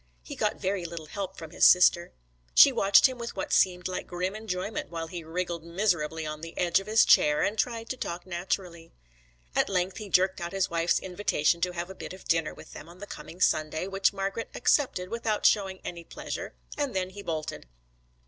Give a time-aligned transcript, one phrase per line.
[0.23, 2.11] He got very little help from his sister.
[2.55, 6.57] She watched him with what seemed like grim enjoyment while he wriggled miserably on the
[6.57, 8.93] edge of his chair and tried to talk naturally.
[9.55, 12.73] At length he jerked out his wife's invitation to have a bit of dinner with
[12.73, 17.21] them on the coming Sunday, which Margret accepted without showing any pleasure, and then he
[17.21, 17.67] bolted.